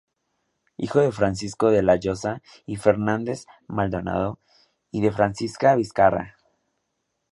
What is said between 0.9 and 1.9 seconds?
de Francisco de